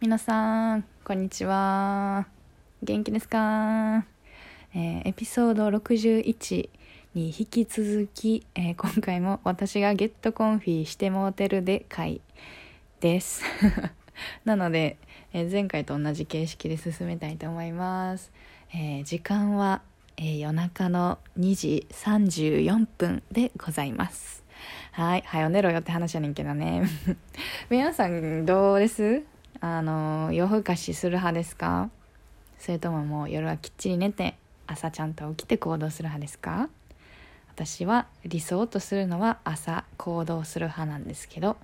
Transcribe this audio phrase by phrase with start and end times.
[0.00, 2.26] 皆さんこんにちは。
[2.82, 4.04] 元気ですか、
[4.74, 6.68] えーエピソード61
[7.14, 12.20] に引き続き、えー今回も私がゲットコンフィしてモーテルで回
[13.00, 13.42] です。
[14.44, 14.98] なので、
[15.32, 18.30] えー前回と同じ形式で進めたいと思います、
[18.74, 19.80] えー時間は、
[20.18, 24.44] えー夜中の2時34分でございます。
[24.92, 26.82] はいはよ寝ろよって話やねんけどね。
[27.70, 29.24] 皆さんどうです？
[29.60, 31.90] あの夜更かしする派ですか？
[32.58, 34.36] それとももう夜はきっちり寝て
[34.66, 36.68] 朝ちゃんと起きて行動する派ですか？
[37.48, 41.56] 私は理想とするのは朝行動する派なんですけど、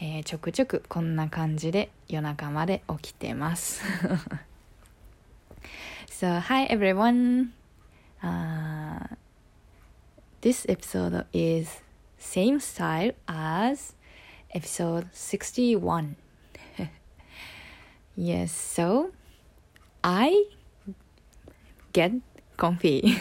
[0.00, 3.82] えーちょくちょくこんな感じで夜中まで起きてます。
[6.08, 7.48] So hi everyone、
[8.22, 9.16] uh,
[10.40, 11.82] This episode is
[12.18, 13.94] same style as
[14.54, 16.16] episode 61
[18.16, 19.10] Yes, so
[20.02, 20.46] I
[21.92, 22.12] get
[22.56, 23.20] comfy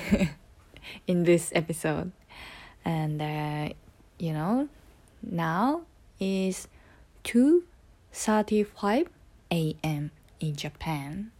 [1.07, 2.13] in this episode.
[2.85, 3.73] And uh,
[4.17, 4.69] you know,
[5.21, 5.81] now
[6.17, 6.69] is
[7.25, 9.07] 2:35
[9.51, 10.11] a.m.
[10.39, 11.31] in Japan.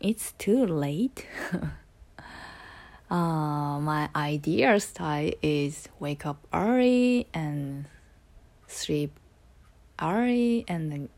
[0.00, 1.24] It's too late.
[3.10, 7.86] uh, my ideal style is wake up early and
[8.66, 9.12] sleep
[10.02, 11.08] early and then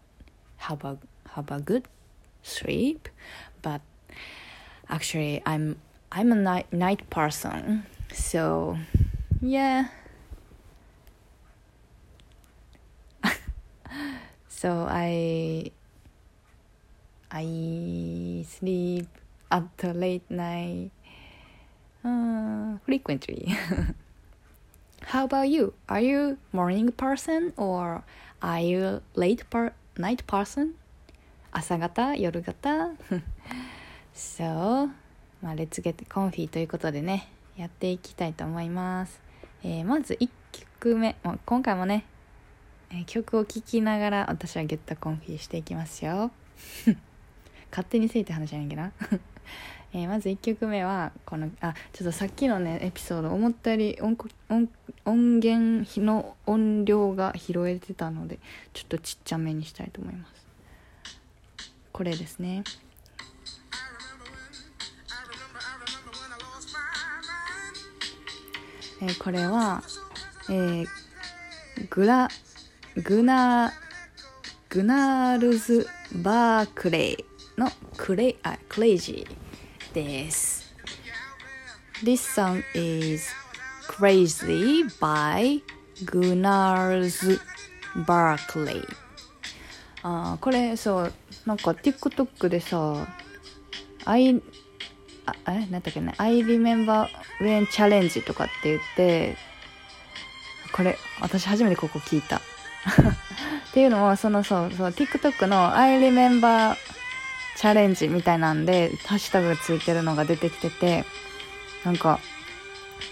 [0.68, 0.98] have a
[1.34, 1.86] have a good
[2.42, 3.08] sleep
[3.62, 3.80] but
[4.88, 5.76] actually i'm
[6.12, 8.76] i'm a night night person so
[9.40, 9.88] yeah.
[14.48, 15.70] So i
[17.30, 19.08] i sleep
[19.50, 20.90] at the late night
[22.04, 23.56] uh, frequently.
[25.02, 25.72] How about you?
[25.88, 28.04] Are you morning person or
[28.42, 30.74] are you late per night person
[31.52, 32.90] 朝方夜方。
[34.14, 34.88] So
[35.42, 39.20] まあレッツゲットコンフィということでねやっていきたいと思います、
[39.62, 41.16] えーまず1曲目。
[41.22, 42.04] もう今回もね、
[42.90, 46.30] えー曲を聴きながら私はゲットコンフィしていきますよ。
[47.70, 48.92] 勝手にせいって話じゃないけどな。
[49.92, 54.68] えまず1曲目はこのあちょっとさっきのねエピソード思ったより音音
[55.04, 58.38] 音源の音量が拾えてたので
[58.72, 60.49] ちょっとちっちゃめにしたいと思います。
[62.00, 62.64] これですね。
[69.02, 69.82] えーこれは、
[70.48, 70.86] えー
[71.90, 72.28] グラ
[73.04, 73.74] グナ
[74.70, 75.86] グナールズ・
[76.22, 77.24] バークレイ
[77.58, 80.74] のクレイあクレイジーです。
[82.02, 83.28] This song is
[83.88, 85.62] Crazy by
[86.06, 87.38] Gunars
[88.06, 88.86] Barclay
[90.02, 91.12] あこれそう
[91.46, 93.06] なんか TikTok でさ
[94.04, 94.42] I
[95.26, 97.08] あえなんだっけね I remember
[97.40, 99.36] when challenge とかって言って
[100.72, 102.40] これ私初めてここ聞いた。
[103.70, 106.76] っていうのもそのそうそう TikTok の I remember
[107.56, 111.04] チャレンジみたいなんでハッシュタグがついてるのが出てきてて
[111.84, 112.20] なんか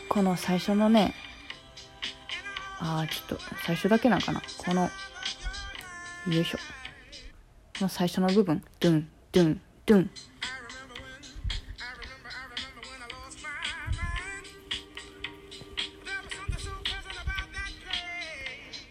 [0.08, 1.14] この最初のね
[2.80, 4.40] あーちょっと最初だけなんかな。
[4.56, 4.90] この
[6.28, 6.58] よいしょ。
[7.82, 10.10] の最初の部分ドゥンドゥンドゥン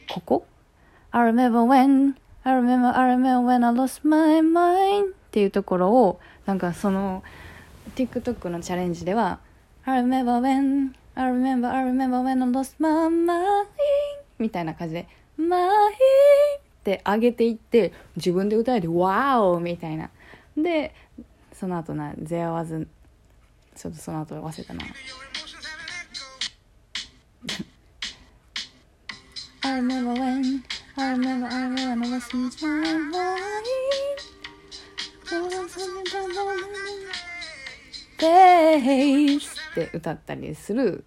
[0.10, 0.48] ここ
[1.12, 7.24] I remember when I remember I remember when I lost my mind っていうところをなんかその
[7.96, 9.40] TikTok のチャレンジでは
[9.86, 13.68] I remember when I remember I remember when I lost my mind
[14.40, 15.60] みたいな感じで My
[16.88, 20.10] って上げていって自分で歌えて Wow みたいな。
[20.56, 20.96] で
[21.52, 22.88] その後な There was
[23.76, 24.86] ちょっとその後忘れたな。
[29.64, 30.64] I remember when
[30.96, 32.50] I remember I remember I lost my
[32.80, 33.18] mind.
[38.20, 41.04] って歌ったりする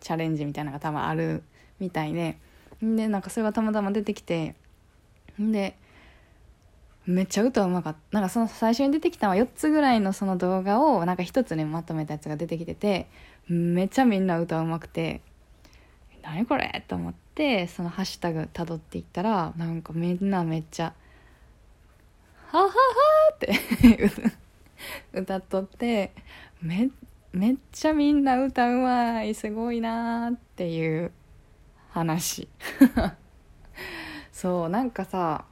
[0.00, 1.42] チャレンジみたいなのが多分ある
[1.80, 2.38] みたいで
[2.80, 4.54] でなんかそれがたまたま出てきて
[5.38, 5.76] で
[7.06, 7.98] めっちゃ歌うまかった。
[8.12, 13.08] なんかその最初に出てきたのは4つぐらいのその動画をなんか1つねまとめたやつが出てきてて
[13.48, 15.20] めっちゃみんな歌うまくて
[16.22, 20.94] 何これと思ってそのハッシュタグたどっていったらなんかみんなめっちゃ
[22.48, 22.72] 「ははは」
[23.34, 23.52] って
[25.12, 26.12] 歌っとって
[26.62, 26.88] め
[27.32, 31.12] めっちゃみんな歌うまいすごいなーっていう
[31.90, 32.48] 話。
[34.34, 35.44] そうなんかさ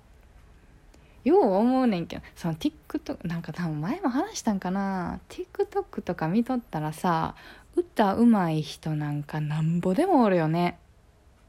[1.23, 5.21] よう思うねんけどその TikTok なんか多分前も話したんかな。
[5.29, 7.37] TikTok とか見とったらさ
[7.77, 10.81] 歌うまい人なんかなんぼでもおるよね。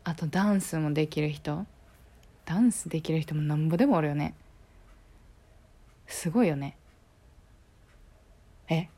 [0.03, 1.65] あとダンスもできる人。
[2.45, 4.36] ダンスできる人もなんぼでもおるよね。
[6.06, 6.77] すごいよね。
[8.69, 8.89] え？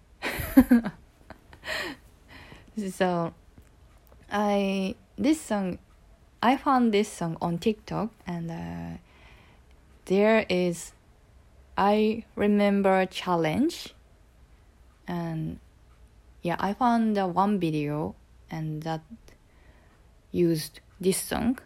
[2.78, 3.32] so
[4.28, 5.80] I this song
[6.42, 8.98] I found this song on TikTok and uh,
[10.06, 10.94] there is
[11.78, 13.94] I remember challenge
[15.08, 15.60] and
[16.42, 18.16] yeah I found uh, one video
[18.52, 19.02] and that
[20.32, 21.60] used this song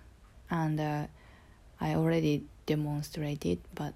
[0.49, 1.07] and uh,
[1.81, 3.93] I already demonstrated but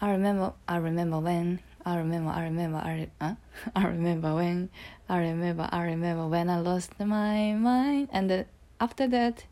[0.00, 3.34] I remember I remember when I remember I remember I, re- uh?
[3.76, 4.70] I remember when
[5.08, 8.44] I remember I remember when I lost my mind and uh,
[8.80, 9.44] after that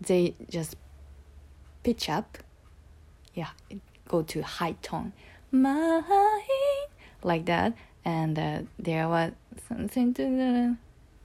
[0.00, 0.76] they just
[1.82, 2.38] pitch up.
[3.34, 3.50] Yeah
[4.10, 5.12] go to high tone.
[5.52, 6.04] Mind
[7.22, 7.74] like that.
[8.04, 9.32] And uh, there was
[9.68, 10.76] something to the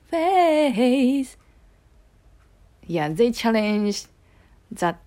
[0.09, 1.35] face.
[2.85, 4.07] Yeah they challenged
[4.71, 4.99] that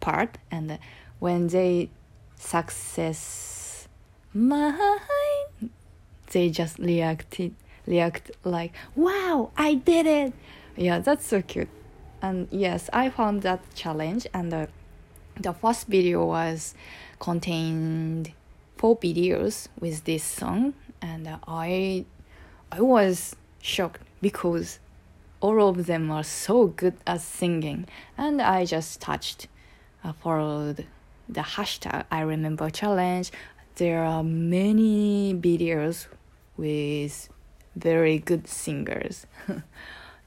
[0.00, 0.38] part.
[0.50, 0.78] And uh,
[1.18, 1.90] when they
[2.38, 3.88] success
[4.34, 5.00] mind
[6.32, 7.54] they just reacted
[7.86, 10.32] react like wow i did it.
[10.76, 11.70] Yeah that's so cute
[12.22, 14.66] and yes i found that challenge and uh,
[15.40, 16.74] the first video was
[17.18, 18.32] contained
[18.76, 22.04] four videos with this song and i
[22.72, 24.78] i was shocked because
[25.40, 27.86] all of them are so good at singing
[28.16, 29.48] and i just touched
[30.04, 30.86] uh, followed
[31.28, 33.30] the hashtag i remember challenge.
[33.76, 36.06] There are many videos
[36.56, 37.28] with
[37.74, 39.26] very good singers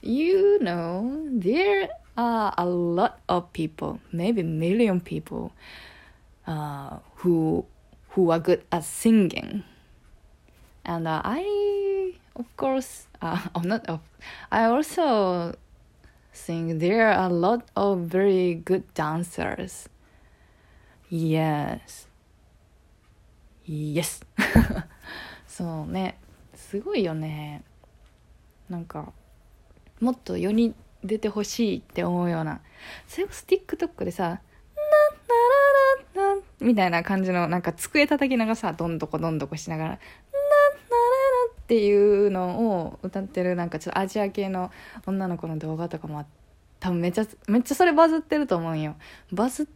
[0.03, 5.53] you know there are a lot of people maybe million people
[6.47, 7.65] uh, who
[8.11, 9.65] who are good at singing
[10.85, 14.01] and uh, i of course uh, oh, not of
[14.53, 15.55] i also
[16.33, 19.89] think there are a lot of very good dancers
[21.09, 22.07] yes
[23.65, 24.21] yes
[25.47, 26.19] そうね
[26.55, 27.63] すごいよね
[28.69, 29.13] なんか
[30.00, 30.74] もっと世に
[31.04, 32.62] 出てほしいって思うような。
[33.08, 34.40] それこそ TikTok でさ「なな
[36.24, 40.06] ららな」みたいな感じのなんか机叩きながらさどんどこどんどこしながら「なならら」
[41.62, 44.72] っていうのを歌ってるなんかちょっとアジア系の
[45.06, 46.26] 女の子の動画とかも
[46.80, 48.96] 多分めっちゃめっちゃそれバズってると思うんよ。
[49.32, 49.68] バズっ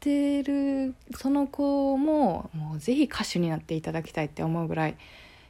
[0.00, 4.96] てるその子ももうぜひ歌手になっていただきたいって思うぐらい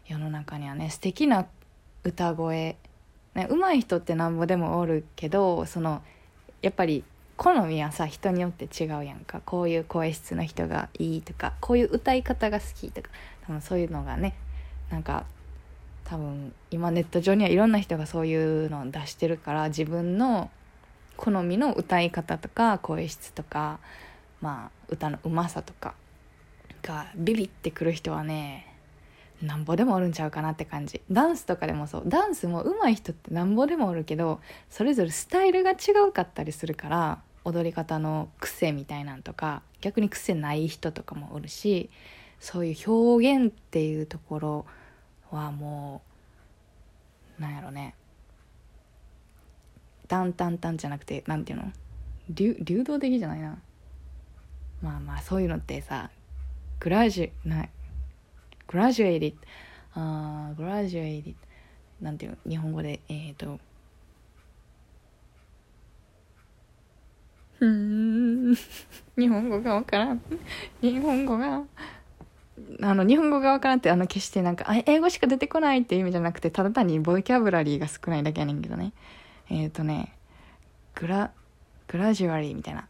[0.07, 1.47] 世の中にはね素敵な
[2.05, 2.77] 歌声
[3.35, 6.03] ね上手い人ってなんぼでもおるけどその
[6.61, 7.05] やっぱり
[7.37, 9.41] 好みはさ人によって違うやんか。
[9.45, 13.09] こういう声質の人がいいとかこういう歌い方が好きとか
[13.47, 14.35] 多分そういうのがね
[14.91, 15.25] なんか
[16.05, 20.51] 多分今ネット上にはいろんな人がそういうのを出してるから自分の
[21.17, 23.79] 好みの歌い方とか声質とか
[24.41, 25.95] まあ歌のうまさとか
[26.83, 28.72] がビビってくる人はね
[29.43, 31.03] なんぼでもおるんちゃうかなって感じ。
[31.11, 32.03] ダンスとかでもそう。
[32.07, 34.41] ダンスも上手い人ってなんぼでもおるけど
[34.71, 35.77] それぞれスタイルが違
[36.09, 41.91] うかったりするから踊り方の癖みたいなんとか逆に癖ない人とかもおるし
[42.39, 44.67] そういう表現っていうところ
[45.33, 46.03] はも
[47.39, 47.97] うなんやろね。
[50.07, 51.73] タンタンタンじゃなくてなんていうの？
[52.31, 53.59] 流流動的じゃないな。
[54.83, 56.11] まあまあそういうのってさ
[56.79, 57.71] グラジュない。
[58.73, 59.35] Graduated.
[59.95, 61.35] あ graduated.
[62.01, 63.61] なんていう日本語でえっ、ー、と。
[67.61, 68.55] う ん
[69.17, 70.21] 日本語がわからん。
[70.81, 71.63] 日本語が
[72.81, 78.93] あの日本語がわからんってあの決してなんかあ英語しか出てこないっていう意味じゃなくてただ単にボキャブラリーが少ないだけやねんけどね。
[79.49, 80.15] えっ、ー、とね
[80.95, 81.31] グラ
[81.89, 82.89] グラジュアリーみたいな。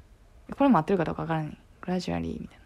[0.56, 2.61] これも合ってるかどうかわからんねグラジュアリーみたいな。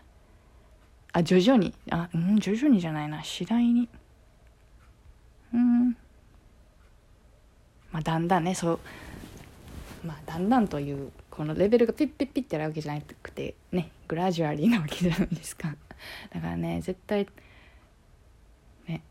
[1.17, 1.73] あ徐々に。
[1.91, 3.25] あうん徐々にじゃないな。
[3.25, 3.89] 次第に。
[5.55, 5.93] うん。
[7.91, 8.81] まあだんだんねそう。
[10.05, 15.75] まあだんだんというこのレベルがピッピッピッってあるわけじゃなくてねグラジュアリーなわけじゃないですか。
[16.35, 17.27] だからね絶対
[18.87, 19.03] ね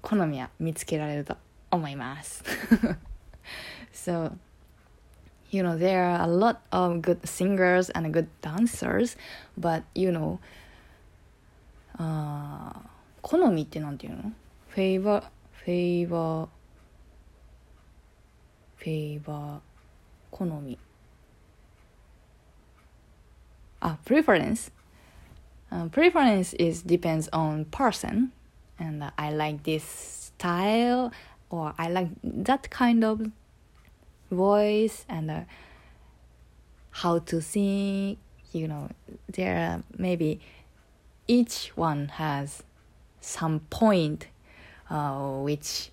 [0.00, 1.36] 好みは見つけられると
[1.70, 2.42] 思います。
[3.92, 4.32] So
[5.50, 9.18] you know there are a lot of good singers and good dancers
[9.60, 10.38] but you know
[11.97, 12.81] あ
[13.21, 14.31] 好みってなんていうの
[14.69, 16.47] フェイバーフェイバー
[18.77, 19.59] フェイバー
[20.31, 20.77] 好み
[23.79, 24.71] あ preference
[25.71, 28.31] uh, preference is depends on person
[28.79, 31.11] and uh, I like this style
[31.49, 33.31] or I like that kind of
[34.31, 35.41] voice and uh,
[36.91, 38.17] how to sing
[38.53, 38.89] you know
[39.29, 40.39] there are maybe
[41.32, 42.62] each one has
[43.22, 44.26] some point
[44.90, 45.90] uh, which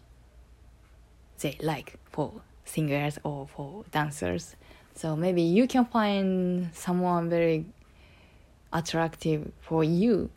[1.39, 4.57] they like for singers or for dancers.
[4.95, 7.65] So maybe you can find someone very
[8.73, 10.29] attractive for you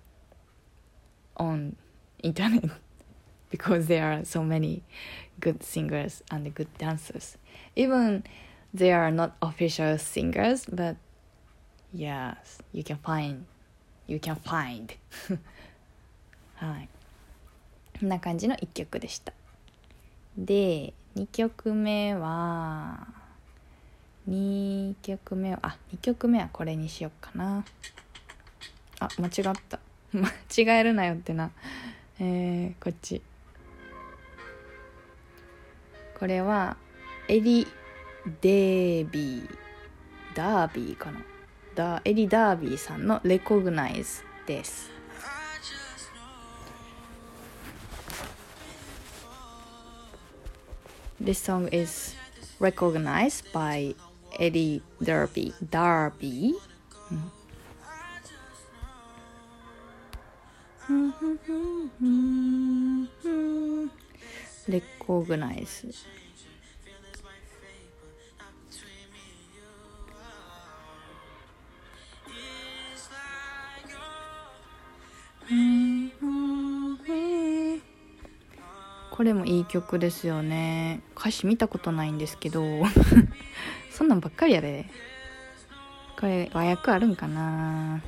[1.37, 1.75] on
[2.23, 2.71] internet
[3.51, 4.85] because there are so many
[5.41, 7.37] good singers and good dancers.
[7.75, 8.23] Even
[8.73, 10.97] they are not official singers but
[11.93, 13.45] yes you can find
[14.07, 14.97] you can find
[16.57, 16.89] はい。
[17.99, 19.33] こんな感じの1曲でした。
[20.37, 23.07] で2曲目は
[24.29, 27.65] 2曲目はあ2曲目はこれにしようかな。
[29.01, 29.81] あ間違った。
[30.13, 31.51] 間違えるなよってな。
[32.19, 33.21] えー、こっち。
[36.19, 36.77] これは
[37.29, 37.67] エリ・
[38.41, 39.63] デービー。
[40.35, 41.21] ダービーかな。
[41.75, 44.91] ダエリ・ダービーさんの「レコグナイズ」です
[51.23, 52.17] This song is
[52.61, 53.95] recognized by
[54.41, 55.55] Eddie Derby.
[55.71, 56.55] Darby.
[64.69, 66.05] recognize.
[79.13, 81.03] これもいい曲ですよね。
[81.15, 82.63] 歌詞見たことないんですけど。
[83.93, 84.87] そんなんばっかりやで。
[86.19, 88.01] これ和訳あるんかな。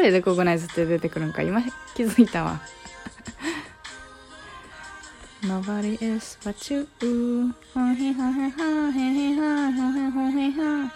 [0.00, 1.60] ここでレコグナイズって出てくるんか今
[1.94, 2.62] 気づいたわ
[5.42, 6.88] Nobody else but you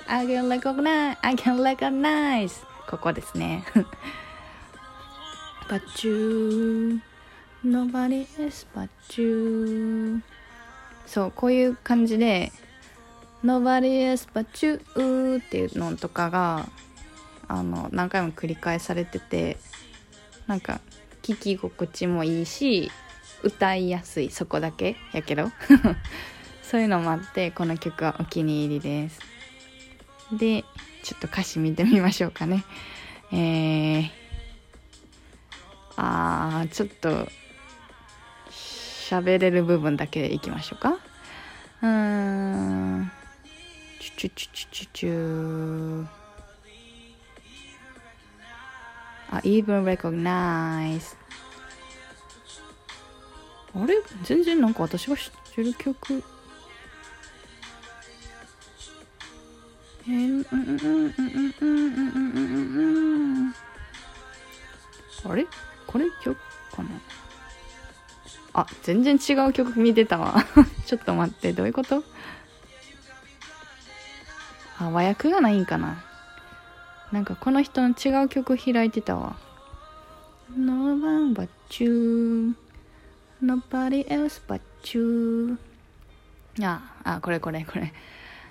[0.08, 3.66] I can recognize I can recognize ここですね
[5.68, 7.02] But you
[7.62, 8.88] Nobody else but
[9.20, 10.22] you
[11.04, 12.52] そうこういう感じで
[13.44, 16.66] Nobody else but you っていうのとかが
[17.54, 19.58] あの何回も繰り返されてて
[20.46, 20.80] なんか
[21.22, 22.90] 聞き心地もいいし
[23.42, 24.96] 歌いやすいそこだけ？
[25.12, 25.50] やけど？
[26.62, 29.20] そういうのもあってこの曲はお気に入りです。
[30.32, 30.64] で
[31.02, 32.64] ちょっと歌詞見てみましょうかね。
[33.32, 34.10] えー、
[35.96, 37.28] あーちょっと
[38.50, 40.98] 喋れる部分だけでいきましょうか。
[41.82, 41.88] うー
[43.02, 43.12] ん。
[44.00, 46.06] チュチュチュチュチュ。
[49.36, 51.16] あ、even recognize
[53.76, 53.94] あれ？
[54.22, 56.22] 全然なんか私が知ってる曲。
[60.06, 63.54] えー、うんうんうんうんうんうんうんうん
[65.24, 65.46] あれ？
[65.86, 66.36] これ曲
[66.70, 66.88] かな？
[68.52, 70.44] あ、全然違う曲見てたわ。
[70.86, 72.04] ちょっと待って、どういうこと？
[74.78, 76.04] あ、和訳がないんかな？
[77.13, 79.35] なんかこの人の違う曲開いてたわ。
[80.55, 82.55] No one but you.
[83.41, 84.61] Nobody else but
[84.93, 85.57] you.
[86.61, 87.93] あ、あ、これこれこれ。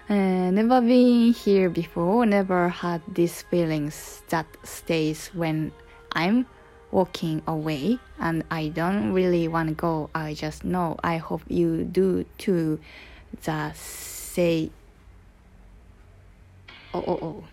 [0.08, 5.70] Uh, never been here before, never had these feelings that stays when
[6.14, 6.46] I'm
[6.90, 10.08] walking away and I don't really want to go.
[10.14, 12.80] I just know I hope you do too.
[13.42, 14.70] The say
[16.94, 17.44] おおお、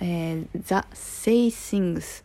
[0.00, 2.22] えー、The Say Things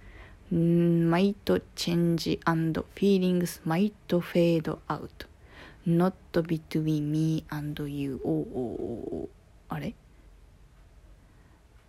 [0.51, 5.25] might change and feelings might fade out
[5.85, 8.33] not between me and you おお
[9.23, 9.29] お
[9.69, 9.95] あれ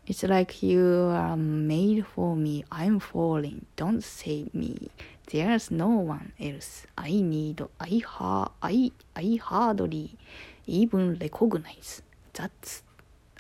[0.05, 2.65] It's like you are made for me.
[2.73, 3.67] I'm falling.
[3.77, 4.91] Don't save me.
[5.31, 6.89] There's no one else.
[6.99, 7.65] I need.
[7.79, 10.19] I, ha I, I hardly
[10.67, 12.03] even recognize.
[12.33, 12.83] That's,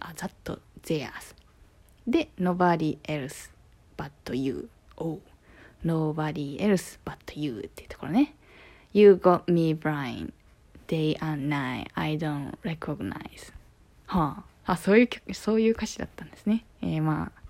[0.00, 1.34] uh, that theirs
[2.06, 3.50] で nobody else
[3.96, 4.68] but you.
[4.96, 5.20] oh
[5.84, 8.34] nobody else but you っていうところね。
[8.92, 10.32] You got me blind
[10.86, 11.86] day and night.
[11.94, 13.52] I don't recognize.
[14.06, 14.72] はあ。
[14.72, 16.64] あそういう曲そういう歌詞だったんですね。
[16.82, 17.42] えー、まあ。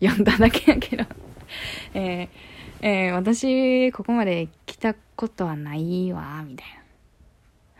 [0.00, 1.04] 読んだだけやけど。
[1.94, 2.28] えー、
[2.82, 6.68] えー、私ここまで来たことはないわみたい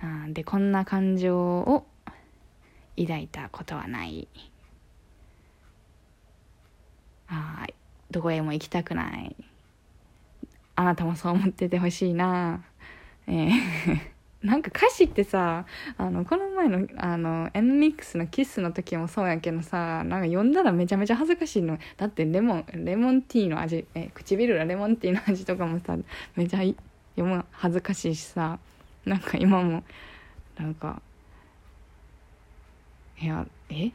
[0.02, 0.24] な。
[0.24, 1.86] あでこんな感情を
[2.96, 4.28] 抱いたことはない
[7.28, 7.66] あ
[8.10, 9.36] どこへも行きたくない。
[10.76, 12.64] あなたもそう思っててほしいな。
[13.26, 13.50] えー。
[14.42, 15.66] なんか歌詞ってさ
[15.96, 21.78] あのこの前のあの N ミックスのキスの時もそうやけどさなんか読んだらめちゃめちゃ恥ずかしいの。
[21.96, 25.96] だってレモンレモンティーの味え唇がレモンティーの味とかもさ
[26.36, 26.76] めちゃ読
[27.16, 28.58] む恥ずかしいしさ。
[29.04, 29.82] なんか今も
[30.58, 31.00] なんか
[33.20, 33.90] いやえ？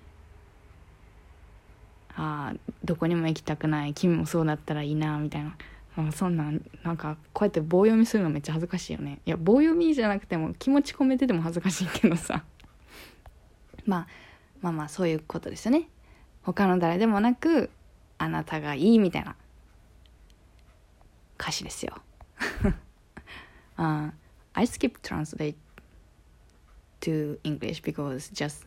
[2.16, 2.54] あ
[2.84, 5.56] どこにも行きたくない君もそうだったらいいなみたいな。
[5.96, 9.20] なんかそんなんなんかこうやって棒読みするのめっちゃ恥ずかしいよね。
[9.26, 12.44] いや棒読みじゃなくても気持ち込めてても恥ずかしいけどさ。
[13.86, 14.08] まあ
[14.62, 15.88] まあまあそういうことですよね。
[16.42, 17.70] 他の誰でもなく
[18.18, 19.36] あなたがいいみたいな。
[21.40, 21.96] 歌詞ですよ。
[23.78, 24.12] uh,
[24.54, 25.56] I skip translate
[27.02, 28.66] to English because just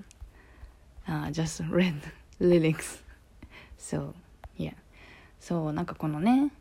[1.09, 1.95] uh, just read
[2.38, 3.05] lyrics.
[3.77, 4.13] so
[4.58, 4.74] yeah
[5.39, 6.51] そうなんかこのね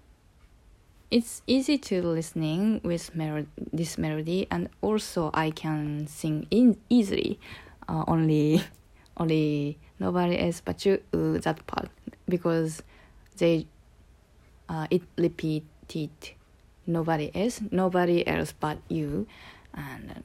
[1.11, 7.39] it's easy to listening with melo- this melody and also I can sing in easily
[7.89, 8.63] uh, only
[9.17, 11.91] only nobody else but you uh, that part
[12.29, 12.83] because
[13.39, 13.67] they
[14.69, 16.11] uh, it repeated
[16.87, 19.27] nobody else nobody else but you
[19.75, 20.23] and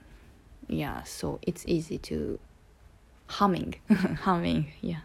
[0.67, 2.39] yeah so it's easy to
[3.27, 3.75] humming
[4.21, 5.01] humming yeah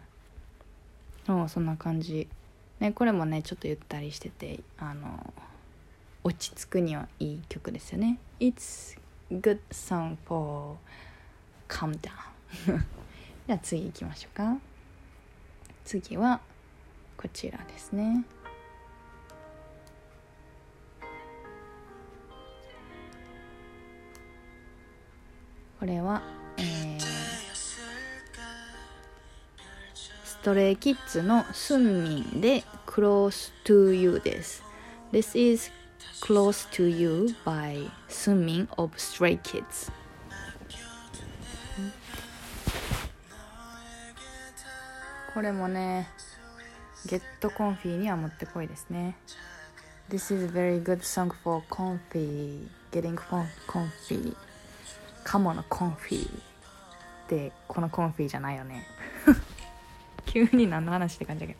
[1.26, 2.28] そうそんな感じ。
[2.78, 5.32] ねこれもねちょっとゆったりしててあの
[6.22, 8.18] 落ち着くにはいい曲ですよね。
[8.38, 8.96] It's
[9.32, 10.76] good song for
[11.68, 12.12] calm down
[13.48, 14.56] じゃあ次行きましょうか。
[15.84, 16.40] 次は
[17.16, 18.24] こちらですね。
[25.80, 26.22] これは、
[30.46, 34.62] トレイキッズのスンミンで Close to You です
[35.10, 35.72] This is
[36.22, 39.90] Close to You by Sunmin of Stray Kids
[45.34, 46.08] これもね
[47.06, 49.16] ゲットコンフィにはもってこいですね
[50.08, 54.36] This is a very good song for comfy getting comfy
[55.24, 56.30] カモのコンフィ
[57.28, 58.86] でこのコンフィじゃないよね
[60.26, 61.58] 急に何の話って感じだけど。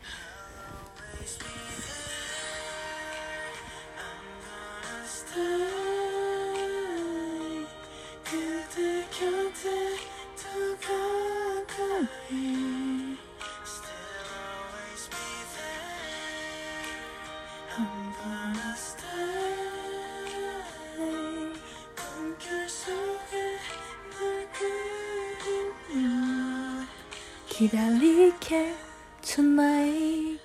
[27.59, 28.75] 左け
[29.23, 30.38] つまい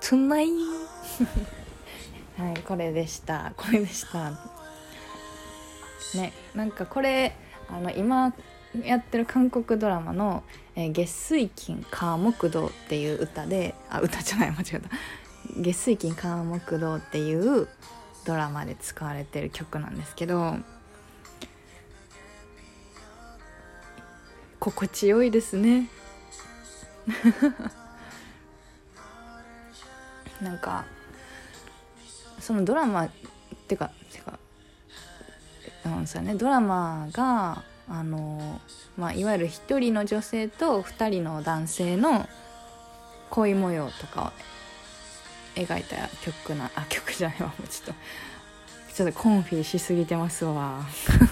[0.00, 0.48] つまい
[2.38, 4.30] はいこれでしたこれでした
[6.14, 7.34] ねなんかこれ
[7.68, 8.32] あの今
[8.84, 10.44] やってる韓国ドラマの
[10.76, 14.90] 「えー、 月水金火木土」っていう歌であ歌じゃない間違えた
[15.60, 17.66] 「月水金火木土」っていう
[18.24, 20.58] ドラマで使われてる曲なんですけど
[24.58, 25.88] 心地よいですね。
[30.42, 30.84] なんか
[32.40, 33.10] そのドラマっ
[33.66, 34.38] ていうかてか
[35.84, 36.34] うんそうね。
[36.34, 38.60] ドラマがあの、
[38.96, 42.28] まあ、いわゆる一人の女性と二人の男性の
[43.30, 44.32] 恋模様とか
[45.56, 47.48] を描いた曲なあ曲じゃないわ。
[47.48, 47.94] もうちょっと
[48.98, 50.84] ちょっとコンフィしすぎてますわ。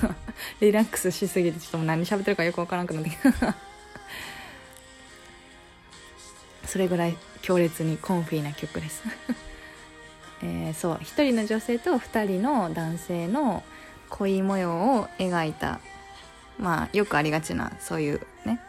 [0.62, 3.57] リラックスしすぎてちょっともう何喋ってるかよくわからなくなってきた。
[6.64, 9.02] それぐらい強烈にコンフィな曲です。
[10.44, 13.64] えー、そう一人の女性と二人の男性の
[14.11, 15.81] 恋模様を描いた
[16.61, 18.61] まあよくありがちなそういうね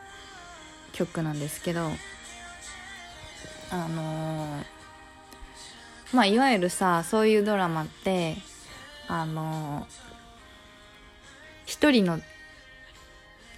[0.94, 1.92] 曲なんですけど
[3.70, 4.66] あのー、
[6.14, 8.38] まあいわゆるさそういうドラマって
[9.08, 9.88] あの、
[11.66, 12.20] 一人の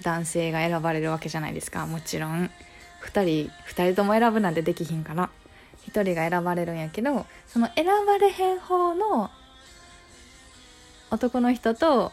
[0.01, 1.85] 男性が選ばれるわけじゃないですか。
[1.87, 2.51] もちろん。
[3.03, 5.29] 2人2人とも選ぶなんてできひんから。
[5.89, 9.29] 1人が選ばれるんやけどその選ばれへん方の
[11.11, 12.11] 男の人と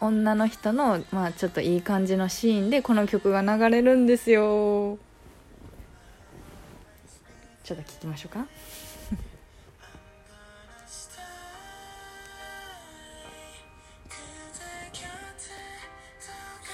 [0.00, 4.96] 女の人の、まあ、ちょっといい感じのシーンでこの曲が流れるんですよ。
[7.64, 8.46] ちょっと聞きましょうか。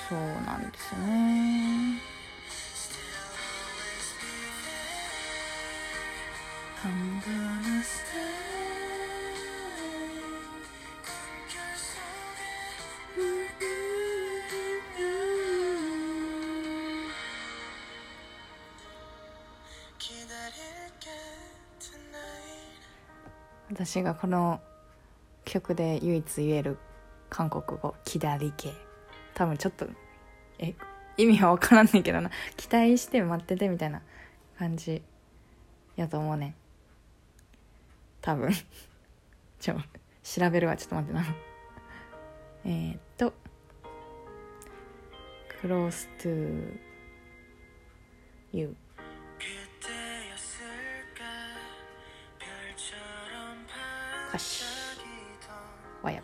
[0.09, 2.15] そうなんですね。
[23.71, 24.61] 私がこの
[25.45, 26.79] 曲で唯一言える
[27.31, 28.73] 韓国語「キダリ系」
[29.35, 29.87] 多分ちょっと
[30.59, 30.75] え
[31.17, 32.31] 意味は分からんねんけどな。
[32.57, 34.03] 期待して待っててみたいな
[34.59, 35.03] 感じ
[35.97, 36.47] やと思うね。
[36.49, 36.55] ん
[38.21, 38.53] 多分。
[39.61, 39.77] ちょ
[40.23, 40.77] 調べるわ。
[40.77, 41.25] ちょっと待ってな。
[42.65, 43.33] えー、っと
[45.63, 46.79] 「close to
[48.53, 48.75] you」
[54.31, 54.65] 歌詞
[56.03, 56.23] 和訳。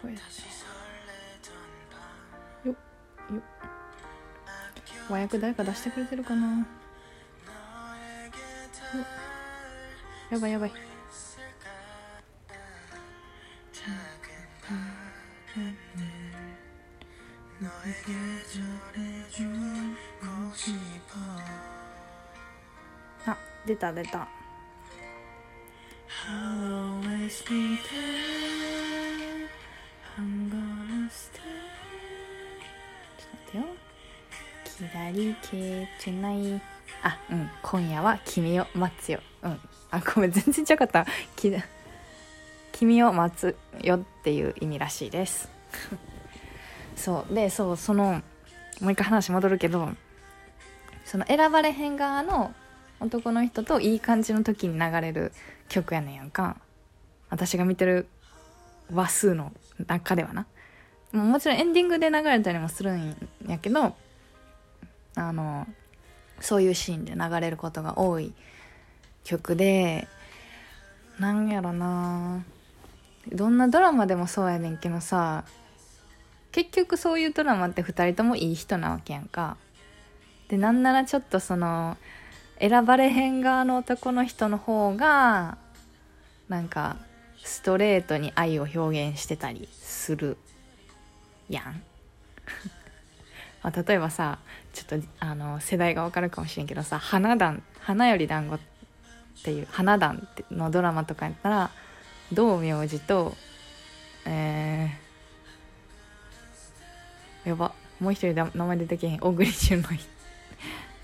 [0.00, 0.47] これだねよよ
[5.08, 6.66] 和訳誰か出してくれてるかな？
[10.30, 10.72] やばいやばい。
[23.26, 23.36] あ
[23.66, 24.28] 出た出た。
[26.28, 28.47] always be there
[35.12, 36.60] 左系 tonight
[37.02, 37.50] あうん。
[37.62, 39.20] 今夜は君を待つよ。
[39.42, 39.60] うん。
[39.90, 41.06] あごめん全然違かった。
[42.72, 45.48] 君を待つよっていう意味らしいです。
[46.96, 47.34] そう。
[47.34, 48.22] でそうその
[48.80, 49.90] もう一回話戻るけど
[51.04, 52.54] その選ばれへん側の
[53.00, 55.32] 男の人といい感じの時に流れる
[55.68, 56.56] 曲やねんやんか。
[57.30, 58.08] 私が見てる
[58.92, 59.52] 話数の
[59.86, 60.46] 中ではな。
[61.12, 63.16] ももちろんエンディングで流れたりもするん
[63.46, 63.94] やけど
[65.20, 65.66] あの
[66.40, 68.32] そういうシーンで流れることが多い
[69.24, 70.08] 曲で
[71.18, 72.44] なんやろな
[73.32, 75.44] どんなドラマでもそうやねんけどさ
[76.52, 79.56] 結局そういうドラマって2人ともいい人なわけやんか
[80.48, 81.96] でなんならちょっとその
[82.58, 85.58] 選ばれへん側の男の人の方が
[86.48, 86.96] なんか
[87.44, 90.36] ストレートに愛を表現してたりする
[91.48, 91.82] やん。
[93.62, 94.38] まあ、例えばさ
[94.78, 98.58] ちょっとあの世代がわかるかもしれんけどさ「花壇花より団子っ
[99.42, 101.70] ていう「花壇のドラマとかやったら
[102.32, 103.36] 道明寺と
[104.24, 109.18] えー、やばもう一人だ名前出てけへん。
[109.18, 109.88] 小栗旬の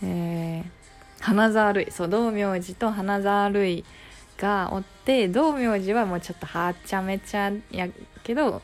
[0.03, 1.91] えー、花沢類。
[1.91, 3.85] そう道明寺と花沢類
[4.39, 7.89] がおって道明寺はもうちょっとはちゃめちゃや
[8.23, 8.63] けど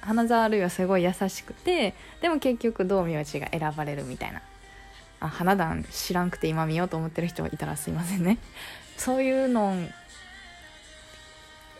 [0.00, 4.42] 花沢類はすごい優しくてでも結局道明寺が選ばれるみたいな。
[5.20, 8.38] あ花壇知らんくて今見ようと思ってる人がいたらすいませんね。
[8.96, 9.76] そういうの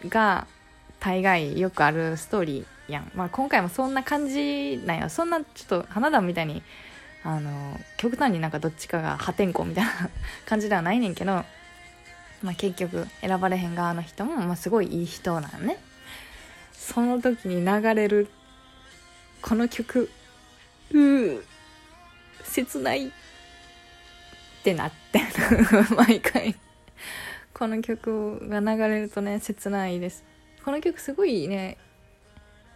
[0.09, 0.47] が
[1.01, 6.63] 大概よくあるストーリーやん、まあ、今回もそんな感じなんやそんなちょっと花壇みたいに
[7.23, 9.91] あの極端になんかどっちかが破天荒みたいな
[10.47, 11.45] 感じではないねんけど、
[12.43, 15.79] まあ、結局選ばれへん側の人も、まあ、すごいいい人なんね。
[16.73, 18.29] その時に流れる
[19.43, 20.11] この曲
[20.93, 21.43] うー
[22.43, 23.13] 切ない。
[24.61, 25.21] ってなって
[25.97, 26.55] 毎回。
[27.55, 30.23] この曲が流れるとね切ないです。
[30.65, 31.79] この曲すごいね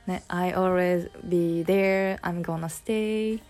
[0.06, 3.40] ね I always be there I'm gonna stay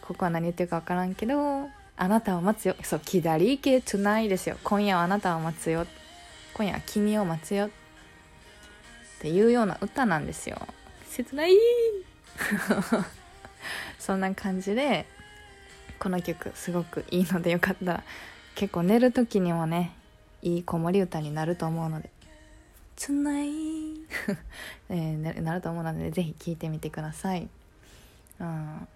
[0.00, 2.76] ここは何言ってるか分からんけどあなたを待つよ。
[2.82, 4.56] そう左行け tonight ですよ。
[4.64, 5.86] 今夜はあなたを待つよ。
[6.54, 7.66] 今夜は君を待つよ。
[7.66, 7.70] っ
[9.20, 10.56] ていうような歌なんですよ。
[11.08, 11.52] 切ない。
[13.98, 15.06] そんな感じで
[16.00, 18.04] この曲すごくいいのでよかったら
[18.56, 19.92] 結構寝る時にもね
[20.42, 22.10] いい子守歌になると思うので
[22.96, 24.06] 「Tonight
[24.88, 27.48] えー」なると思うのでぜひ聴いてみてください。
[28.40, 28.88] うん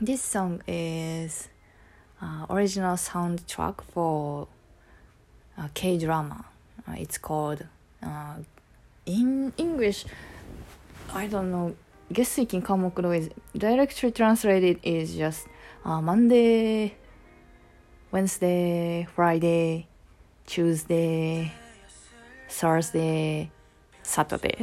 [0.00, 1.48] this song is
[2.20, 4.48] uh, original soundtrack for
[5.56, 6.46] a K drama.
[6.88, 7.64] Uh, it's called
[8.02, 8.36] uh,
[9.06, 10.06] in English.
[11.12, 11.74] I don't know.
[12.12, 15.46] Guess seeking Kamokuro is directly translated is just
[15.84, 16.94] uh, Monday,
[18.10, 19.86] Wednesday, Friday,
[20.46, 21.52] Tuesday,
[22.48, 23.50] Thursday,
[24.02, 24.56] Saturday.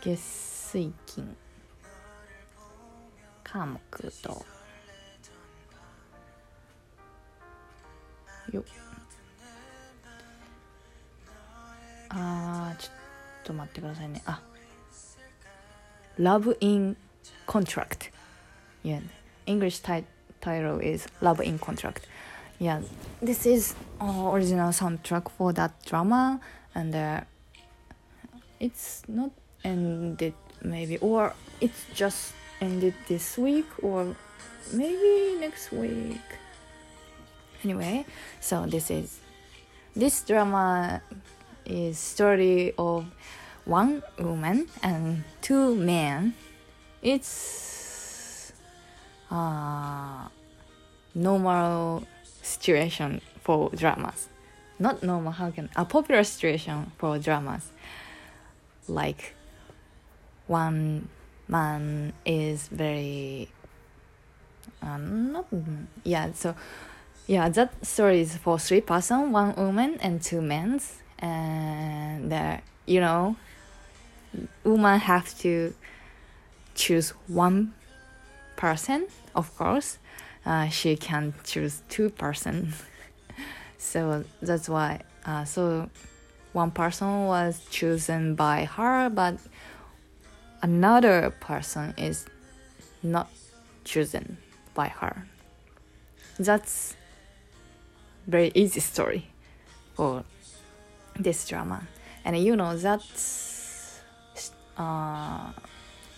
[0.00, 1.34] 月水金
[3.42, 4.44] 火木と
[8.52, 8.62] よ
[12.10, 12.92] あーちょっ
[13.44, 14.42] と待ってくださいねあ
[16.18, 16.98] Love in
[17.46, 18.10] Contract
[18.84, 19.00] yeah
[19.46, 20.06] English ti-
[20.40, 22.06] title is Love in Contract.
[22.58, 22.82] Yeah
[23.20, 26.40] this is uh, original soundtrack for that drama
[26.74, 27.20] and uh,
[28.60, 29.30] it's not
[29.64, 34.14] ended maybe or it's just ended this week or
[34.72, 36.20] maybe next week.
[37.62, 38.04] Anyway
[38.40, 39.20] so this is
[39.96, 41.00] this drama
[41.64, 43.06] is story of
[43.64, 46.34] one woman and two men.
[47.02, 47.83] It's
[49.34, 50.28] uh
[51.14, 52.04] normal
[52.42, 54.28] situation for dramas.
[54.78, 57.70] Not normal how can a popular situation for dramas.
[58.88, 59.34] Like
[60.46, 61.08] one
[61.48, 63.48] man is very
[64.82, 65.46] uh, not
[66.04, 66.54] yeah so
[67.26, 70.80] yeah that story is for three person one woman and two men.
[71.18, 73.36] And uh, you know
[74.64, 75.74] woman have to
[76.74, 77.72] choose one
[78.56, 79.98] person of course
[80.46, 82.72] uh, she can choose two person.
[83.76, 85.90] So that's why uh, so
[86.54, 89.36] one person was chosen by her but
[90.62, 92.24] another person is
[93.02, 93.28] not
[93.84, 94.38] chosen
[94.72, 95.26] by her.
[96.38, 96.96] That's
[98.26, 99.26] very easy story
[99.94, 100.24] for
[101.18, 101.86] this drama.
[102.24, 103.02] And you know that
[104.76, 105.52] uh,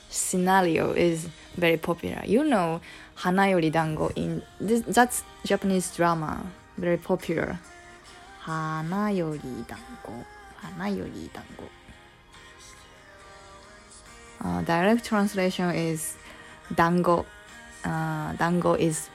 [0.09, 2.23] scenario is very popular.
[2.25, 2.81] You know
[3.16, 6.44] hana yori dango in this, that's japanese drama
[6.80, 7.58] very popular
[8.40, 10.12] 花より団子
[10.56, 11.64] 花より団子
[14.44, 16.18] uh, direct translation is
[16.76, 17.26] dango
[17.84, 19.12] uh, dango is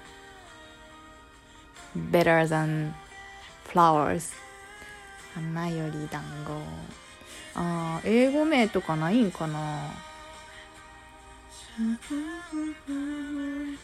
[2.12, 2.92] better than
[3.64, 4.32] flowers
[5.34, 6.52] 花より団子
[7.56, 9.90] あー英語名とかないんかな
[12.88, 13.76] uh,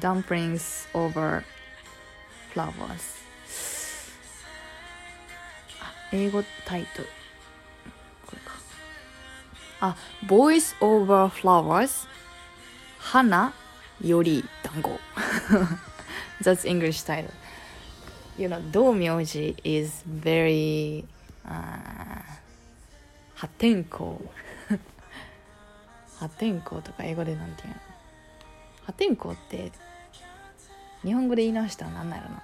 [0.00, 1.44] dumplings over
[2.52, 3.16] flowers
[6.12, 7.08] 英語タイトル
[8.26, 8.52] これか
[9.80, 12.06] あ voice over flowers
[12.98, 13.52] 花
[14.00, 14.98] より団子
[16.42, 17.30] that's English title
[18.38, 21.04] you know 道明寺 is very、
[21.46, 22.22] uh,
[23.34, 24.18] 破天荒
[26.18, 27.74] 破天荒とか英語でなんていうの
[28.84, 29.72] 破天荒って
[31.02, 32.42] 日本語で言い直したら何なんやろな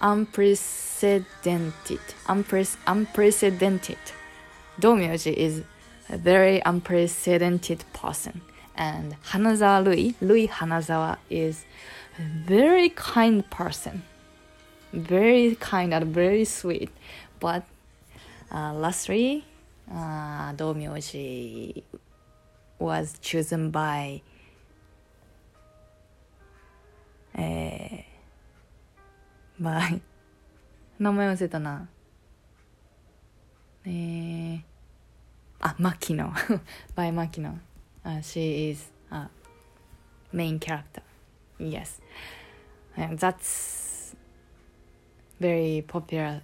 [0.00, 3.98] unprecedented unpre unprecedented
[4.78, 5.62] 道明寺 is
[6.08, 8.40] a very unprecedented person
[8.76, 11.66] and 花沢類類花沢 is
[12.18, 14.02] a very kind person
[14.94, 16.90] very kind and very sweet
[17.38, 17.62] but
[18.50, 19.44] uh, lastly
[19.92, 21.18] uh, 道明寺
[22.79, 24.21] was chosen by
[27.37, 28.05] え
[29.59, 30.01] ー、 by
[30.99, 31.87] 名前忘れたな
[33.85, 34.61] えー、
[35.59, 36.33] あ、マキノ
[36.95, 37.59] by マキノ
[38.03, 39.29] uh, she is a
[40.33, 41.01] main character
[41.59, 42.01] yes
[42.95, 44.15] and that's
[45.39, 46.41] very popular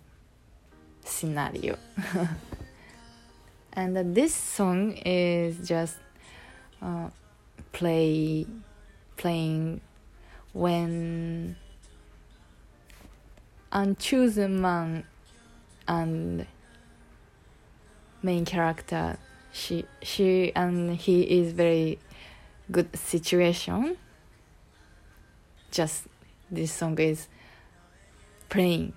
[1.04, 1.78] scenario
[3.74, 5.97] and uh, this song is just
[6.87, 7.11] uh,
[7.72, 8.46] play
[9.16, 9.81] playing
[10.53, 11.57] when
[13.72, 15.05] unchosen man
[15.88, 16.46] and
[18.22, 19.18] main character
[19.53, 21.99] she she and he is very
[22.70, 23.96] good situation.
[25.70, 26.05] Just
[26.51, 27.29] this song is
[28.49, 28.92] playing.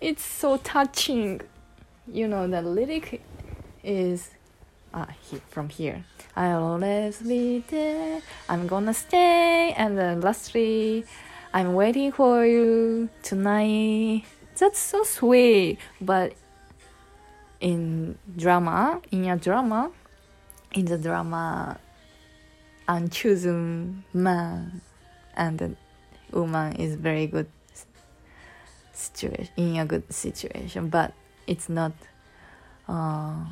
[0.00, 1.40] It's so touching.
[2.10, 3.22] You know the lyric
[3.84, 4.30] is
[4.94, 6.04] ah he, from here.
[6.36, 8.22] I'll always be there.
[8.48, 9.74] I'm gonna stay.
[9.76, 11.04] And then lastly
[11.54, 14.24] i'm waiting for you tonight.
[14.58, 15.78] That's so sweet.
[16.00, 16.34] But
[17.60, 19.90] in drama in a drama
[20.74, 21.78] in the drama
[22.86, 24.80] unchosen man.
[25.36, 25.76] And the
[26.32, 27.48] woman is very good
[28.92, 30.88] situation in a good situation.
[30.88, 31.14] But
[31.46, 31.92] it's not
[32.88, 33.44] uh,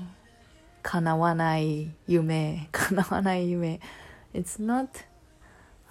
[0.88, 3.81] 叶わない夢叶わない夢
[4.33, 4.88] it's not、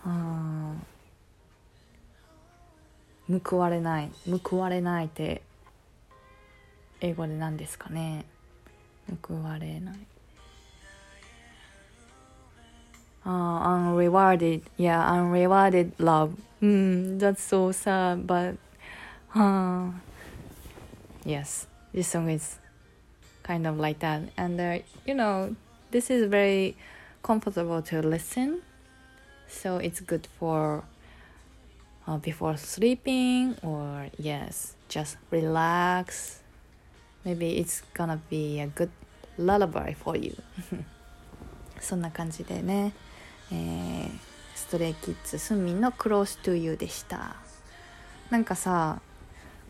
[0.06, 0.76] uh,
[3.44, 5.42] 報われない報われないって
[7.02, 8.24] 英語で何ですかね
[9.28, 9.96] 報われない
[13.26, 16.32] あ、uh, unrewarded yeah unrewarded love
[16.62, 18.56] mm, that's so sad but
[19.36, 19.92] uh,
[21.26, 22.65] yes this song is
[23.46, 25.56] kind of like that and uh, you know
[25.92, 26.76] this is very
[27.22, 28.62] comfortable to listen
[29.48, 30.84] so it's good for
[32.08, 36.42] uh, before sleeping or yes just relax
[37.24, 38.90] maybe it's gonna be a good
[39.38, 40.36] lullaby for you
[41.80, 42.94] そんな感じでね、
[43.52, 44.10] えー、
[44.56, 47.36] ストレイキッズスンミンの Close to You でした
[48.32, 49.02] なんかさ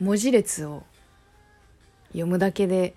[0.00, 0.82] 文字列を
[2.08, 2.94] 読むだけで。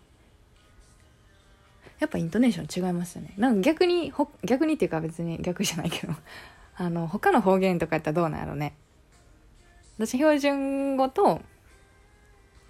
[2.00, 3.34] やっぱイントネーション違いますよね。
[3.38, 6.14] なんか逆にほ逆にっていうか別に逆じゃないけど。
[6.76, 8.74] あの他の方言とかやったらどうなんやろうね。
[9.98, 11.42] 私標準語と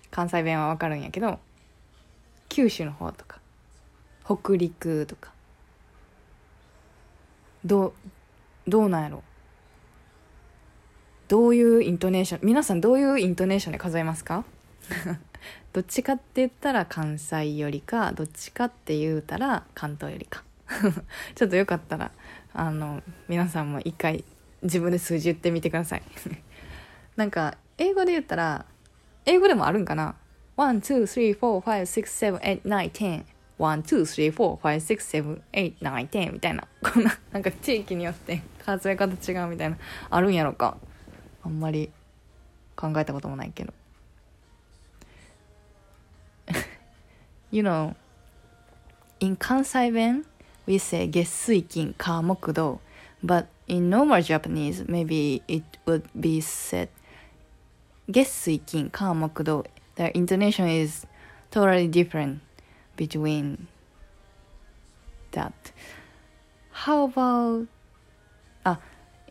[0.10, 1.40] 関西弁は分かるんやけど
[2.48, 3.40] 九州の方とか
[4.26, 5.32] 北陸とか。
[7.64, 7.94] どう
[8.68, 9.24] どうなんやろ。
[11.30, 14.44] どういうイントネーション皆さんどういうイントネーションで数えますか？
[15.72, 20.44] どっちかって言ったら関西よりかどっちかって言うたら関東よりか。
[21.36, 22.12] ちょっとよかったら
[22.54, 24.24] あの皆さんも一回
[24.64, 26.02] 自分で数字言ってみてください。
[27.16, 28.66] なんか英語で言ったら
[29.26, 30.16] 英語でもあるんかな
[30.58, 33.24] ?1, 2, 3, 4, 5, 6, 7, 8, 9, 10
[33.60, 36.68] 1, 2, 3, 4, 5, 6, 7, 8, 9, 10みたいな。
[36.82, 39.78] こんななんか地域によって数え方違うみたいな
[40.10, 40.78] あるんやろか。
[41.44, 41.92] あんまり
[42.76, 43.74] 考えたこともないけど
[47.52, 47.96] You know
[49.20, 50.26] in 関西弁
[50.68, 52.80] we say 月水金火木土
[53.24, 56.90] but in normal Japanese maybe it would be said
[58.08, 59.66] 月水金火木土
[59.96, 61.06] the intonation is
[61.52, 62.40] totally different
[62.96, 63.68] between
[65.32, 65.52] that
[66.72, 67.68] how about
[68.64, 68.80] ah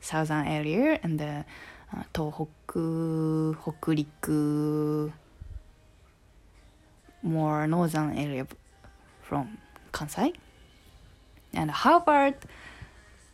[0.00, 1.44] southern area and the
[1.92, 5.12] uh, Tohoku, Hokuriku,
[7.22, 8.46] more northern area
[9.22, 9.58] from
[9.92, 10.34] Kansai.
[11.52, 12.34] And how about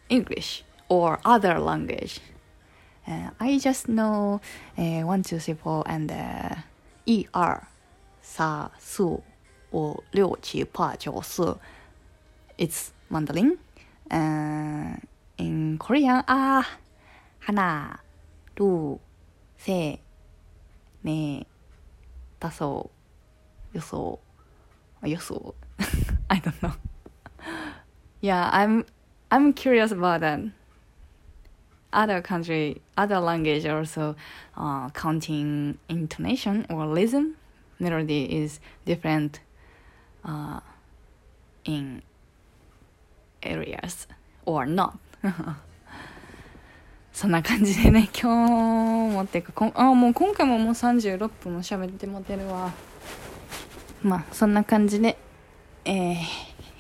[0.09, 2.21] English or other language?
[3.07, 4.41] Uh, I just know
[4.77, 6.57] uh, one, two, three, four, and uh,
[7.07, 7.63] er
[8.23, 9.23] さ su
[9.71, 11.59] 五六七八九四
[12.59, 13.59] it's Mandarin
[14.11, 14.99] uh,
[15.39, 16.65] in Korean あ
[17.39, 18.01] 花
[18.57, 19.01] ル
[19.57, 20.01] せ
[21.03, 21.47] ね
[22.41, 22.91] だそ
[23.73, 24.19] う予想
[25.03, 25.55] 予想
[26.29, 26.73] I don't know
[28.21, 28.85] yeah I'm
[29.31, 30.51] I'm curious about that
[31.97, 34.15] other country other language also
[34.57, 37.35] uh, counting intonation or rhythm
[37.79, 39.41] melody is different
[40.25, 40.61] uh,
[41.65, 42.03] in
[43.43, 44.07] areas
[44.45, 44.93] or not
[47.13, 48.47] そんな感じでね今
[49.09, 52.73] 日もっていうかこあもう今回ももう36分も喋ってもてるわ
[54.03, 55.17] まあそんな感じで
[55.89, 56.17] えー、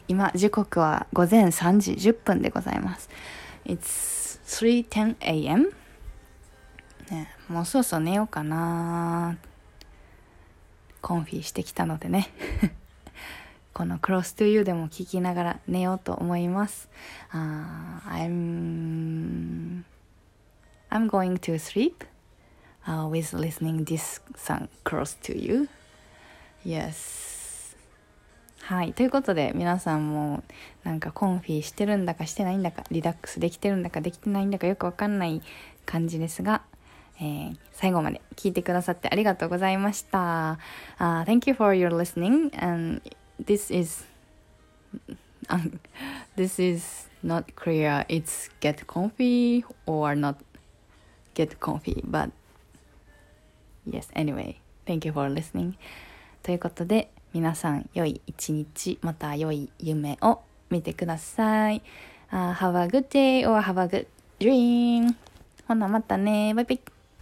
[0.08, 3.08] 今時刻は午前3時10分でございます
[3.64, 5.72] It's 3:10 a.m.
[7.10, 9.36] ねもうそろそろ寝ようかな
[11.00, 12.30] コンフィしてきたのでね
[13.76, 16.88] この Close to You でも聞きながら寝ようと思います。
[17.30, 19.84] Uh, I'm,
[20.88, 22.06] I'm going to sleep、
[22.86, 25.68] uh, with listening this song Close to You.
[26.64, 27.35] Yes.
[28.66, 28.94] はい。
[28.94, 30.42] ということで、皆さんも
[30.82, 35.40] なんかコンフィしてるんだかしてないんだか、リラックスできてるんだかできてないんだかよくわかんない
[35.84, 36.62] 感じですが、
[37.20, 40.58] えー、最後まで聞いてくださってありがとうございました。
[40.98, 43.00] Uh, thank you for your listening and
[43.40, 44.04] this is
[46.36, 50.38] this is not clear it's get comfy or not
[51.36, 52.32] get comfy but
[53.88, 54.56] yes anyway
[54.86, 55.74] thank you for listening
[56.42, 61.82] ということで皆さん良い一日また良い夢を見てください、
[62.30, 64.06] uh, Have a good day or have a good
[64.38, 65.14] dream
[65.68, 66.80] ほなまたねバイバイ